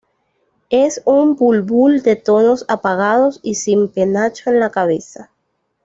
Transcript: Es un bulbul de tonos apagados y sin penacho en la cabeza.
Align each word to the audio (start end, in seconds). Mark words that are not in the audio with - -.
Es 0.71 0.99
un 1.05 1.35
bulbul 1.35 2.01
de 2.01 2.15
tonos 2.15 2.65
apagados 2.67 3.39
y 3.43 3.53
sin 3.53 3.87
penacho 3.87 4.49
en 4.49 4.59
la 4.59 4.71
cabeza. 4.71 5.29